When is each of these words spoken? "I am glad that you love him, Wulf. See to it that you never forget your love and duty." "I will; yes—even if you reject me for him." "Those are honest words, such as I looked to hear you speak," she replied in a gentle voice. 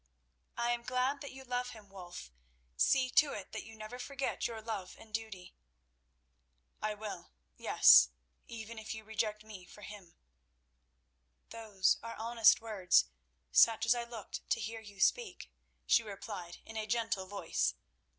"I 0.57 0.71
am 0.71 0.81
glad 0.81 1.21
that 1.21 1.31
you 1.31 1.43
love 1.43 1.69
him, 1.73 1.87
Wulf. 1.87 2.31
See 2.75 3.11
to 3.11 3.33
it 3.33 3.51
that 3.51 3.61
you 3.63 3.75
never 3.75 3.99
forget 3.99 4.47
your 4.47 4.59
love 4.59 4.95
and 4.97 5.13
duty." 5.13 5.53
"I 6.81 6.95
will; 6.95 7.29
yes—even 7.55 8.79
if 8.79 8.95
you 8.95 9.03
reject 9.03 9.43
me 9.43 9.63
for 9.67 9.83
him." 9.83 10.15
"Those 11.51 11.97
are 12.01 12.15
honest 12.15 12.61
words, 12.61 13.05
such 13.51 13.85
as 13.85 13.93
I 13.93 14.03
looked 14.03 14.49
to 14.49 14.59
hear 14.59 14.81
you 14.81 14.99
speak," 14.99 15.51
she 15.85 16.01
replied 16.01 16.57
in 16.65 16.77
a 16.77 16.87
gentle 16.87 17.27
voice. 17.27 17.75